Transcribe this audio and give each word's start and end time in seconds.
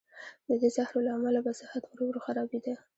د 0.47 0.49
دې 0.61 0.69
زهرو 0.75 1.03
له 1.05 1.11
امله 1.17 1.39
به 1.45 1.51
صحت 1.61 1.83
ورو 1.85 2.03
ورو 2.07 2.23
خرابېده. 2.25 2.73